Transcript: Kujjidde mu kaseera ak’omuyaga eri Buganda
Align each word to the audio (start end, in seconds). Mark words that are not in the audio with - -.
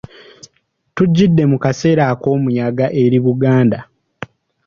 Kujjidde 0.95 1.43
mu 1.51 1.57
kaseera 1.63 2.03
ak’omuyaga 2.13 2.85
eri 3.03 3.19
Buganda 3.25 3.79